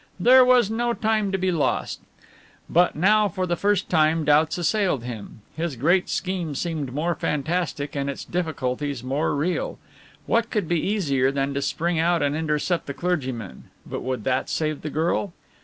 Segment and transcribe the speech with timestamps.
[0.19, 1.99] There was no time to be lost.
[2.67, 5.41] But now for the first time doubts assailed him.
[5.55, 9.77] His great scheme seemed more fantastic and its difficulties more real.
[10.25, 14.49] What could be easier than to spring out and intercept the clergyman, but would that
[14.49, 15.33] save the girl?